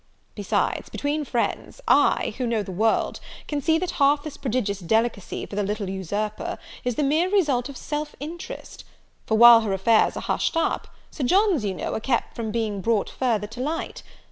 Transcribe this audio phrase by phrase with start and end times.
[0.33, 5.45] Besides, between friends, I, who know the world, can see that half this prodigious delicacy
[5.45, 8.83] for the little usurper is the mere result of self interest;
[9.27, 12.81] for, while her affairs are hushed up, Sir John's, you know, are kept from being
[12.81, 14.01] brought further to light.